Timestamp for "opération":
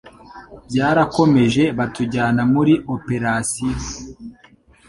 2.95-3.75